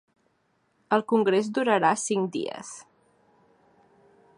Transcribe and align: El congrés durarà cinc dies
El 0.97 1.03
congrés 1.11 1.51
durarà 1.59 1.93
cinc 2.07 2.33
dies 2.39 2.73